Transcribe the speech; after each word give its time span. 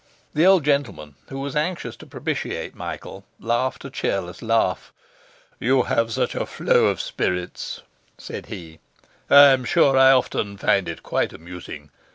The 0.33 0.47
old 0.47 0.65
gentleman, 0.65 1.13
who 1.29 1.39
was 1.39 1.55
anxious 1.55 1.95
to 1.97 2.07
propitiate 2.07 2.73
Michael, 2.73 3.23
laughed 3.39 3.85
a 3.85 3.91
cheerless 3.91 4.41
laugh. 4.41 4.91
'You 5.59 5.83
have 5.83 6.11
such 6.11 6.33
a 6.33 6.47
flow 6.47 6.85
of 6.87 6.99
spirits,' 6.99 7.83
said 8.17 8.47
he, 8.47 8.79
'I 9.29 9.35
am 9.49 9.63
sure 9.63 9.95
I 9.95 10.11
often 10.11 10.57
find 10.57 10.89
it 10.89 11.03
quite 11.03 11.33
amusing. 11.33 11.91